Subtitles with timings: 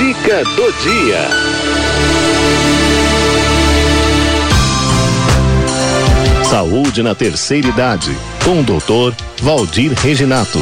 [0.00, 1.28] Dica do dia.
[6.48, 10.58] Saúde na terceira idade, com o doutor Valdir Reginato.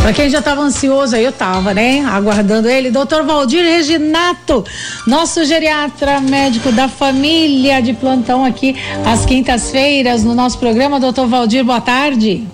[0.00, 2.04] Pra quem já estava ansioso, aí eu tava, né?
[2.08, 4.64] Aguardando ele, doutor Valdir Reginato,
[5.04, 11.00] nosso geriatra médico da família de plantão aqui às quintas-feiras no nosso programa.
[11.00, 12.46] Doutor Valdir, boa tarde.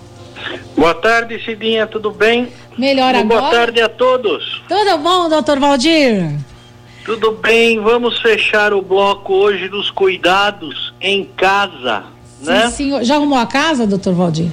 [0.83, 2.49] Boa tarde, Cidinha, tudo bem?
[2.77, 3.41] Melhor agora.
[3.41, 4.61] Boa tarde a todos.
[4.67, 6.41] Tudo bom, doutor Valdir?
[7.05, 12.03] Tudo bem, vamos fechar o bloco hoje dos cuidados em casa,
[12.41, 12.71] Sim, né?
[12.71, 13.05] senhor.
[13.05, 14.51] Já arrumou a casa, doutor Valdir?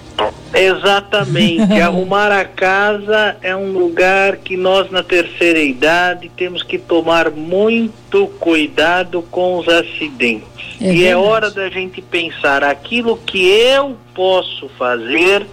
[0.53, 1.73] Exatamente.
[1.81, 8.27] Arrumar a casa é um lugar que nós na terceira idade temos que tomar muito
[8.39, 10.47] cuidado com os acidentes.
[10.79, 15.43] É e é hora da gente pensar aquilo que eu posso fazer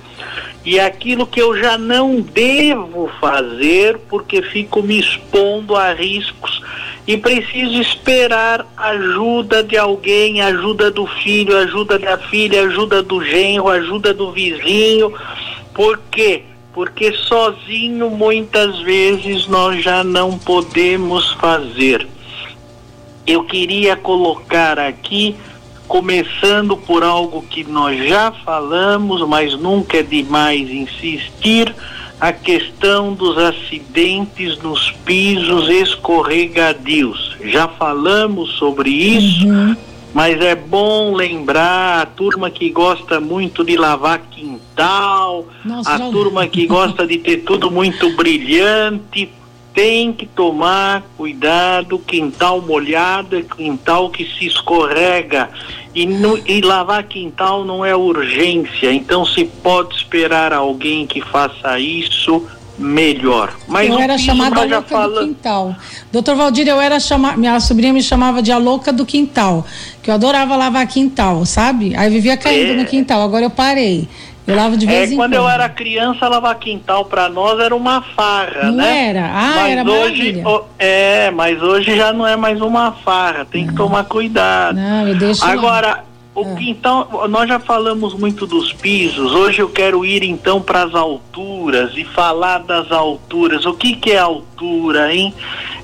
[0.66, 6.60] e aquilo que eu já não devo fazer porque fico me expondo a riscos
[7.06, 13.68] e preciso esperar ajuda de alguém, ajuda do filho, ajuda da filha, ajuda do genro,
[13.68, 15.14] ajuda do vizinho.
[15.72, 16.42] Por quê?
[16.74, 22.04] Porque sozinho muitas vezes nós já não podemos fazer.
[23.24, 25.36] Eu queria colocar aqui,
[25.88, 31.74] começando por algo que nós já falamos, mas nunca é demais insistir,
[32.20, 37.36] a questão dos acidentes nos pisos escorregadios.
[37.44, 39.46] Já falamos sobre isso,
[40.14, 46.46] mas é bom lembrar a turma que gosta muito de lavar quintal, Nossa, a turma
[46.46, 49.30] que gosta de ter tudo muito brilhante,
[49.76, 55.50] tem que tomar cuidado, quintal molhado é quintal que se escorrega
[55.94, 61.78] e, no- e lavar quintal não é urgência, então se pode esperar alguém que faça
[61.78, 62.42] isso
[62.78, 63.54] melhor.
[63.68, 65.76] Mas eu era chamada louca do falamos- quintal.
[66.12, 67.36] Doutor Valdir, eu era chamada.
[67.36, 69.66] Minha sobrinha me chamava de a louca do quintal.
[70.02, 71.94] Que eu adorava lavar quintal, sabe?
[71.96, 72.76] Aí vivia caindo É.
[72.76, 73.22] no quintal.
[73.22, 74.06] Agora eu parei.
[74.46, 75.42] Eu lavo de vez É, em quando quando.
[75.42, 79.08] eu era criança, lavar quintal pra nós era uma farra, Não né?
[79.08, 79.26] era?
[79.26, 83.66] Ah, mas era hoje, ó, É, mas hoje já não é mais uma farra, tem
[83.66, 84.76] que tomar cuidado.
[84.76, 85.44] Não, eu deixo.
[85.44, 86.54] Agora, o Ah.
[86.56, 91.92] quintal, nós já falamos muito dos pisos, hoje eu quero ir então para as alturas
[91.96, 93.64] e falar das alturas.
[93.64, 95.32] O que, que é altura, hein?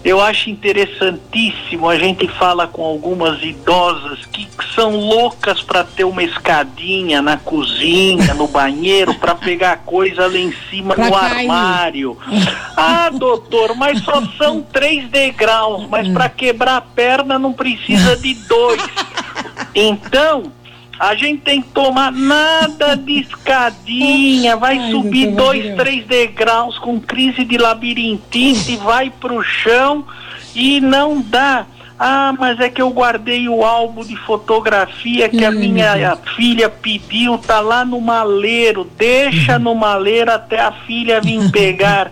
[0.04, 6.22] Eu acho interessantíssimo, a gente fala com algumas idosas que são loucas para ter uma
[6.24, 11.50] escadinha na cozinha, no banheiro, para pegar coisa lá em cima Pra no cair.
[11.50, 12.16] armário.
[12.74, 18.34] Ah, doutor, mas só são três degraus, mas para quebrar a perna não precisa de
[18.34, 18.82] dois.
[19.74, 20.52] Então,
[20.98, 27.00] a gente tem que tomar nada de escadinha, vai Ai, subir dois, três degraus com
[27.00, 30.04] crise de labirintite, vai pro chão
[30.54, 31.66] e não dá.
[31.98, 37.38] Ah, mas é que eu guardei o álbum de fotografia que a minha filha pediu,
[37.38, 38.88] tá lá no maleiro.
[38.96, 42.10] Deixa no maleiro até a filha vir pegar.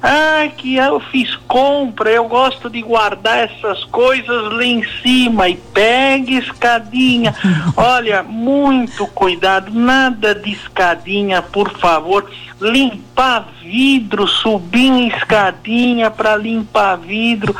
[0.00, 5.56] Ah, que eu fiz compra, eu gosto de guardar essas coisas lá em cima e
[5.56, 7.34] pega escadinha.
[7.76, 12.30] Olha, muito cuidado, nada de escadinha, por favor.
[12.60, 17.54] Limpar vidro, subir em escadinha para limpar vidro,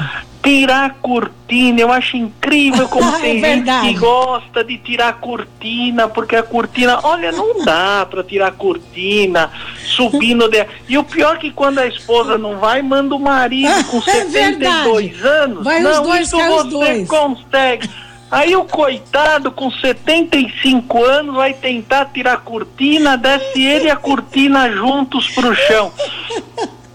[0.49, 1.81] tirar cortina.
[1.81, 3.89] Eu acho incrível como É tem gente verdade.
[3.89, 9.51] que gosta de tirar cortina, porque a cortina, olha, não dá para tirar cortina
[9.85, 10.65] subindo de...
[10.89, 14.01] E o pior é que quando a esposa não vai, manda o marido com É
[14.03, 15.29] 72 verdade.
[15.43, 15.65] anos.
[15.65, 17.09] Vai os não, dois, isso cai os você dois.
[17.09, 17.91] consegue.
[18.31, 23.97] Aí o coitado com 75 anos vai tentar tirar a cortina, desce ele e a
[23.97, 25.91] cortina juntos pro chão.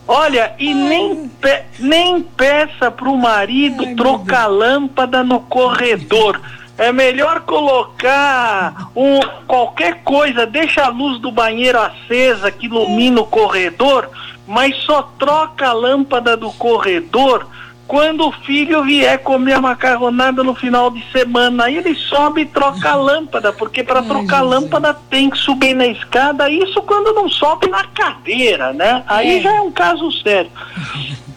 [0.08, 6.42] Olha, e nem, pe- nem peça pro marido Ai, trocar lâmpada no corredor.
[6.76, 13.28] É melhor colocar um, qualquer coisa, deixa a luz do banheiro acesa que ilumina o
[13.28, 14.09] corredor,
[14.48, 17.46] mas só troca a lâmpada do corredor
[17.86, 21.66] quando o filho vier comer a macarronada no final de semana.
[21.66, 25.75] Aí ele sobe e troca a lâmpada, porque para trocar a lâmpada tem que subir
[25.75, 29.04] na escada, isso quando não sobe na cadeira, né?
[29.06, 29.42] Aí É.
[29.42, 30.50] já é um caso sério.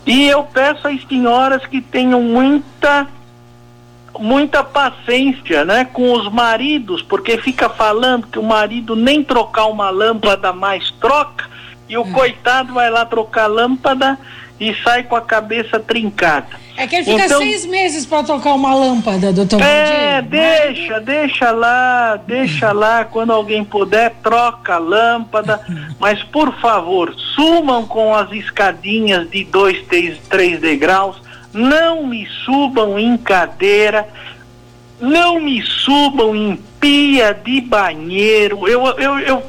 [0.06, 3.08] E eu peço às senhoras que tenham muita
[4.18, 9.90] muita paciência, né, com os maridos, porque fica falando que o marido nem trocar uma
[9.90, 11.44] lâmpada mais troca,
[11.86, 14.18] e o coitado vai lá trocar a lâmpada
[14.58, 16.66] e sai com a cabeça trincada.
[16.76, 20.30] É que ele fica então, seis meses para trocar uma lâmpada, doutor É, Valdir.
[20.30, 23.04] deixa, deixa lá, deixa lá.
[23.04, 25.60] Quando alguém puder, troca a lâmpada.
[25.98, 31.20] Mas, por favor, sumam com as escadinhas de dois, três, três degraus.
[31.52, 34.06] Não me subam em cadeira.
[35.00, 38.68] Não me subam em pia de banheiro.
[38.68, 39.42] Eu, eu, eu,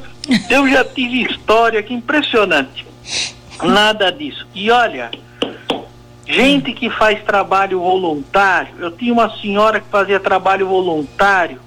[0.48, 2.86] eu já tive história que impressionante.
[3.62, 4.46] Nada disso.
[4.54, 5.10] E olha,
[6.26, 8.74] gente que faz trabalho voluntário.
[8.78, 11.60] Eu tinha uma senhora que fazia trabalho voluntário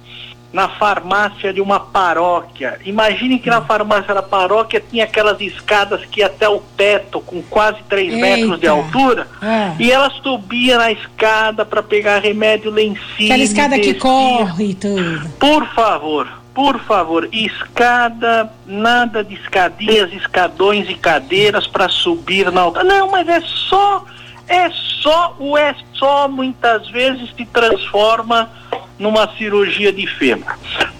[0.52, 2.78] na farmácia de uma paróquia.
[2.84, 7.40] Imagine que na farmácia da paróquia tinha aquelas escadas que ia até o teto, com
[7.42, 9.82] quase 3 metros de altura, é.
[9.82, 13.34] e ela subia na escada para pegar remédio lá em cima.
[13.34, 15.30] Aquela escada que corre e tudo.
[15.38, 22.84] Por favor, por favor, escada, nada de escadinhas, escadões e cadeiras para subir na altura.
[22.84, 24.04] Não, mas é só,
[24.46, 28.50] é só, o é só muitas vezes se transforma
[28.98, 30.46] numa cirurgia de fêmur.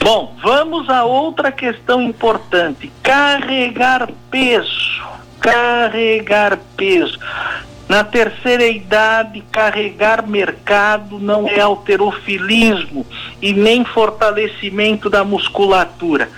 [0.02, 5.02] Bom, vamos a outra questão importante: carregar peso.
[5.40, 7.18] Carregar peso.
[7.92, 13.04] Na terceira idade, carregar mercado não é alterofilismo
[13.42, 16.30] e nem fortalecimento da musculatura.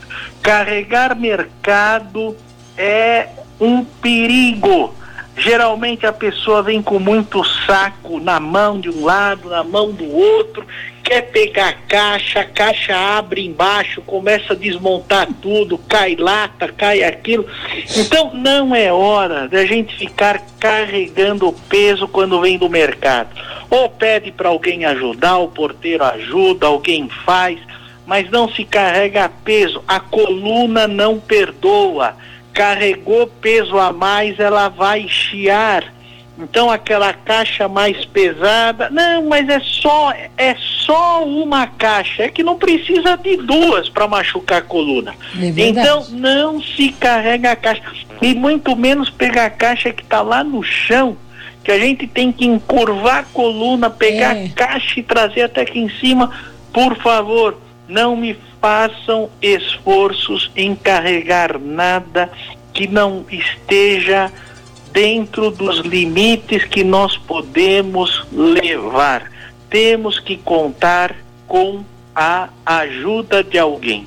[0.42, 2.36] Carregar mercado
[2.76, 3.28] é
[3.60, 4.96] um perigo.
[5.36, 10.10] Geralmente a pessoa vem com muito saco na mão de um lado, na mão do
[10.10, 10.66] outro,
[11.04, 17.04] quer pegar a caixa, a caixa abre embaixo, começa a desmontar tudo, cai lata, cai
[17.04, 17.46] aquilo.
[17.94, 23.28] Então não é hora da gente ficar carregando peso quando vem do mercado.
[23.68, 27.60] Ou pede para alguém ajudar, o porteiro ajuda, alguém faz,
[28.06, 29.84] mas não se carrega peso.
[29.86, 32.16] A coluna não perdoa.
[32.52, 35.92] Carregou peso a mais, ela vai chiar
[36.38, 42.42] então aquela caixa mais pesada, não, mas é só é só uma caixa, é que
[42.42, 45.14] não precisa de duas para machucar a coluna.
[45.40, 47.82] É então não se carrega a caixa
[48.20, 51.16] e muito menos pegar a caixa que está lá no chão,
[51.62, 54.46] que a gente tem que encurvar a coluna, pegar é.
[54.46, 56.30] a caixa e trazer até aqui em cima.
[56.72, 62.28] Por favor, não me façam esforços em carregar nada
[62.72, 64.32] que não esteja
[64.94, 69.30] dentro dos limites que nós podemos levar.
[69.68, 71.16] Temos que contar
[71.48, 74.06] com a ajuda de alguém.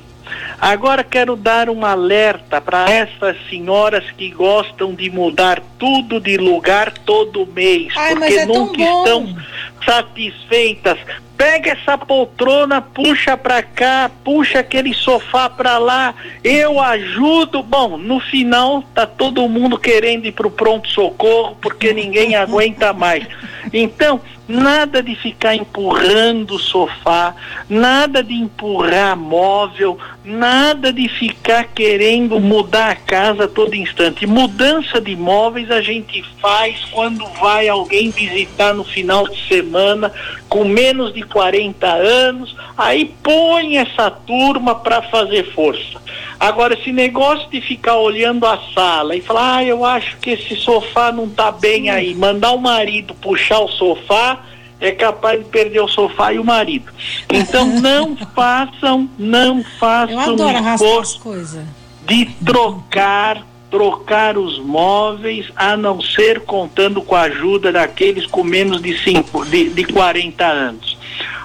[0.58, 6.90] Agora quero dar um alerta para essas senhoras que gostam de mudar tudo de lugar
[6.90, 9.36] todo mês, Ai, porque é nunca estão
[9.84, 10.98] satisfeitas
[11.38, 16.12] pega essa poltrona, puxa para cá, puxa aquele sofá para lá,
[16.42, 17.62] eu ajudo.
[17.62, 23.24] Bom, no final tá todo mundo querendo ir pro pronto socorro porque ninguém aguenta mais.
[23.72, 27.34] Então, nada de ficar empurrando o sofá,
[27.68, 34.26] nada de empurrar móvel, nada de ficar querendo mudar a casa a todo instante.
[34.26, 40.10] Mudança de móveis a gente faz quando vai alguém visitar no final de semana
[40.48, 46.00] com menos de 40 anos, aí põe essa turma para fazer força.
[46.38, 50.54] Agora, esse negócio de ficar olhando a sala e falar, ah, eu acho que esse
[50.56, 54.40] sofá não tá bem aí, mandar o marido puxar o sofá,
[54.80, 56.92] é capaz de perder o sofá e o marido.
[57.28, 61.64] Então não façam, não façam eu adoro esforço coisas.
[62.06, 68.80] de trocar trocar os móveis, a não ser contando com a ajuda daqueles com menos
[68.80, 70.96] de, cinco, de, de 40 anos.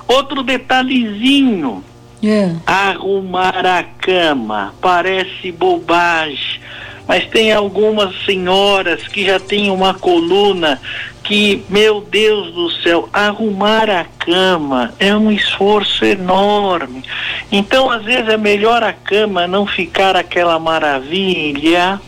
[0.07, 1.83] Outro detalhezinho.
[2.23, 2.55] É.
[2.65, 6.61] Arrumar a cama parece bobagem,
[7.07, 10.79] mas tem algumas senhoras que já têm uma coluna
[11.23, 17.03] que, meu Deus do céu, arrumar a cama é um esforço enorme.
[17.51, 21.99] Então, às vezes é melhor a cama não ficar aquela maravilha,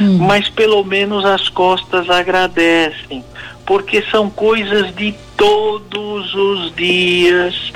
[0.00, 0.18] hum.
[0.18, 3.24] mas pelo menos as costas agradecem
[3.66, 7.70] porque são coisas de todos os dias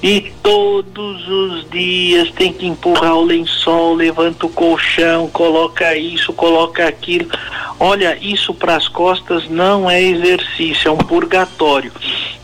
[0.00, 6.86] e todos os dias tem que empurrar o lençol, levanta o colchão, coloca isso, coloca
[6.86, 7.28] aquilo.
[7.80, 11.90] Olha, isso para as costas não é exercício, é um purgatório.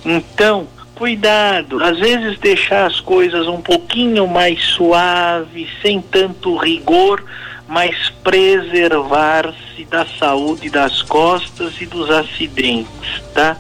[0.04, 0.66] Então,
[0.96, 7.22] cuidado, às vezes deixar as coisas um pouquinho mais suaves, sem tanto rigor
[7.66, 13.56] mas preservar-se da saúde das costas e dos acidentes, tá?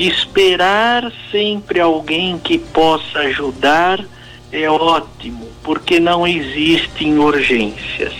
[0.00, 4.02] Esperar sempre alguém que possa ajudar
[4.50, 8.14] é ótimo, porque não existem urgências.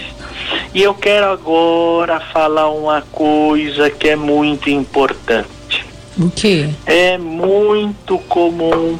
[0.74, 5.86] E eu quero agora falar uma coisa que é muito importante.
[6.18, 6.68] O quê?
[6.84, 8.98] É muito comum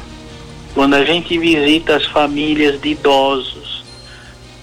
[0.73, 3.83] quando a gente visita as famílias de idosos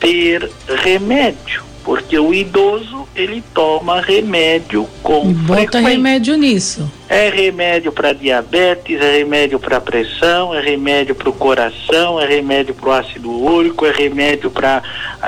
[0.01, 0.51] ter
[0.83, 5.89] remédio, porque o idoso ele toma remédio com Bota frequência.
[5.89, 6.93] remédio nisso.
[7.09, 12.75] É remédio para diabetes, é remédio para pressão, é remédio para o coração, é remédio
[12.75, 14.83] para o ácido úrico, é remédio para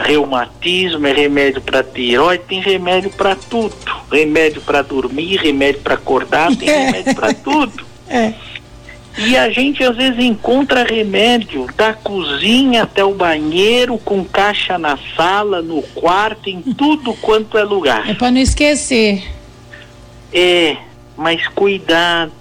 [0.04, 3.74] reumatismo, é remédio para tiroide, tem remédio para tudo.
[4.12, 7.72] Remédio para dormir, remédio para acordar, tem remédio para tudo.
[8.06, 8.34] É.
[9.18, 14.98] E a gente às vezes encontra remédio da cozinha até o banheiro, com caixa na
[15.16, 18.08] sala, no quarto, em tudo quanto é lugar.
[18.08, 19.22] É pra não esquecer.
[20.32, 20.76] É,
[21.16, 22.32] mas cuidado,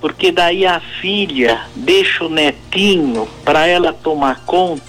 [0.00, 4.88] porque daí a filha deixa o netinho para ela tomar conta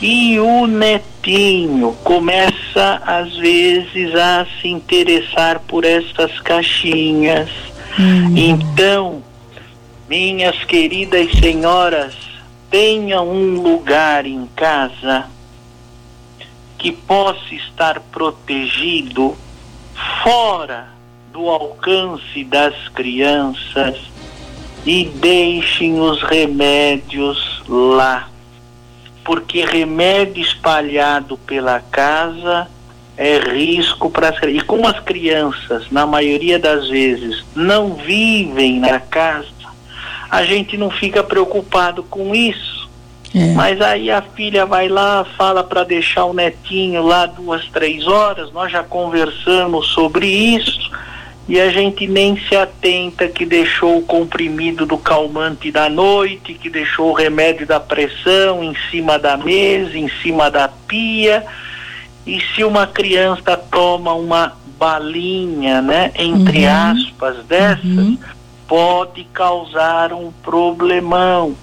[0.00, 7.50] e o netinho começa às vezes a se interessar por essas caixinhas.
[8.36, 9.22] Então,
[10.08, 12.14] minhas queridas senhoras,
[12.70, 15.26] tenham um lugar em casa
[16.78, 19.36] que possa estar protegido
[20.22, 20.88] fora
[21.32, 23.96] do alcance das crianças
[24.86, 28.28] e deixem os remédios lá.
[29.24, 32.68] Porque remédio espalhado pela casa
[33.16, 34.62] é risco para as crianças.
[34.62, 39.57] E como as crianças, na maioria das vezes, não vivem na casa,
[40.30, 42.88] a gente não fica preocupado com isso.
[43.34, 43.52] É.
[43.52, 48.50] Mas aí a filha vai lá, fala para deixar o netinho lá duas, três horas.
[48.52, 50.90] Nós já conversamos sobre isso
[51.46, 56.68] e a gente nem se atenta que deixou o comprimido do calmante da noite, que
[56.70, 61.44] deixou o remédio da pressão em cima da mesa, em cima da pia.
[62.26, 66.70] E se uma criança toma uma balinha, né, entre Uhum.
[66.92, 68.18] aspas, dessas, Uhum.
[68.68, 71.56] Pode causar um problemão.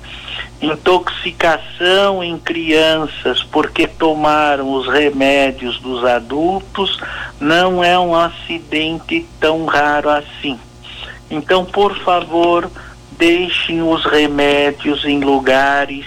[0.61, 6.99] Intoxicação em crianças porque tomaram os remédios dos adultos
[7.39, 10.59] não é um acidente tão raro assim.
[11.29, 12.69] Então, por favor,
[13.11, 16.05] deixem os remédios em lugares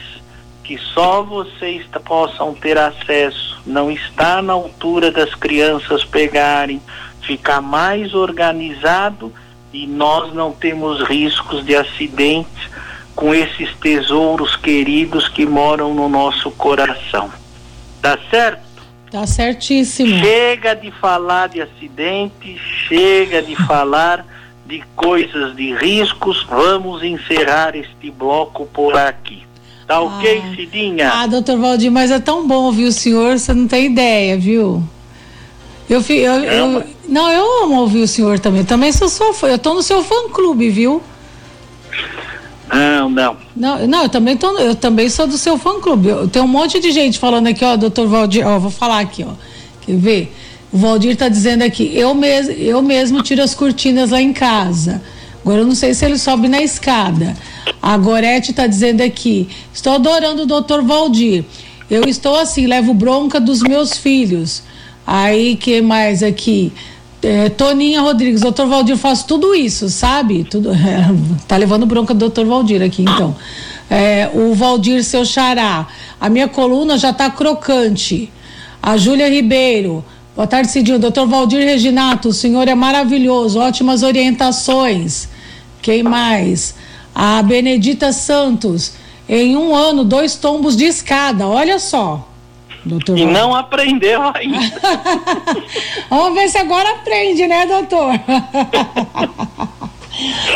[0.64, 3.60] que só vocês possam ter acesso.
[3.64, 6.80] Não está na altura das crianças pegarem,
[7.22, 9.32] ficar mais organizado
[9.72, 12.68] e nós não temos riscos de acidentes
[13.14, 17.30] com esses tesouros queridos que moram no nosso coração.
[18.00, 18.60] Tá certo?
[19.10, 20.18] Tá certíssimo.
[20.18, 22.58] Chega de falar de acidente,
[22.88, 24.25] chega de falar
[24.66, 26.44] de coisas de riscos.
[26.48, 29.42] Vamos encerrar este bloco por aqui.
[29.87, 30.54] Tá ok, Ah.
[30.54, 31.10] Cidinha?
[31.12, 34.82] Ah, doutor Valdir, mas é tão bom ouvir o senhor, você não tem ideia, viu?
[35.88, 38.64] Eu, fi- eu, eu- não, eu amo ouvir o senhor também.
[38.64, 39.49] Também sou sua fã.
[39.49, 41.02] Eu tô no seu fã clube, viu?
[42.73, 43.37] Não, não.
[43.57, 46.09] Não, não, eu também tô, eu também sou do seu fã clube.
[46.09, 49.25] Eu, tem um monte de gente falando aqui, ó, doutor Valdir, ó, vou falar aqui,
[49.26, 49.33] ó.
[49.80, 50.37] Quer ver?
[50.71, 55.00] O Valdir tá dizendo aqui, eu mesmo, eu mesmo tiro as cortinas lá em casa.
[55.42, 57.35] Agora eu não sei se ele sobe na escada.
[57.80, 61.45] A Gorete tá dizendo aqui, estou adorando o doutor Valdir.
[61.90, 64.62] Eu estou assim, levo bronca dos meus filhos.
[65.10, 66.70] Aí, que mais aqui?
[67.22, 70.44] É, Toninha Rodrigues, doutor Valdir, faço tudo isso, sabe?
[70.44, 70.68] Tudo,
[71.48, 73.34] tá levando bronca do doutor Valdir aqui, então.
[73.88, 75.86] É, o Valdir, seu xará.
[76.20, 78.30] A minha coluna já tá crocante.
[78.82, 80.04] A Júlia Ribeiro.
[80.36, 80.98] Boa tarde, Cidinho.
[80.98, 85.26] Doutor Valdir Reginato, o senhor é maravilhoso, ótimas orientações.
[85.80, 86.74] Quem mais?
[87.14, 88.92] A Benedita Santos.
[89.26, 91.48] Em um ano, dois tombos de escada.
[91.48, 92.27] Olha só.
[92.88, 94.80] Doutor E não aprendeu ainda.
[96.09, 98.14] Vamos ver se agora aprende, né, doutor?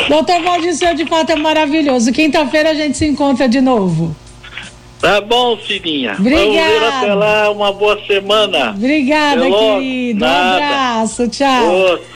[0.09, 2.11] doutor Valdir, senhor de fato é maravilhoso.
[2.11, 4.17] Quinta-feira a gente se encontra de novo.
[4.99, 6.17] Tá bom, Cidinha.
[6.19, 6.89] Obrigada.
[6.89, 7.51] até lá.
[7.51, 8.71] Uma boa semana.
[8.71, 10.25] Obrigada, Até querido.
[10.25, 10.55] Um Nada.
[10.55, 11.71] abraço, tchau.
[11.75, 12.07] Outro.